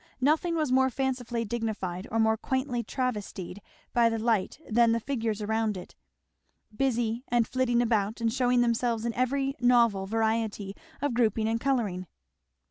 [0.19, 3.59] Nothing was more fancifully dignified or more quaintly travestied
[3.93, 5.93] by that light than the figures around it,
[6.75, 12.07] busy and flitting about and shewing themselves in every novel variety of grouping and colouring.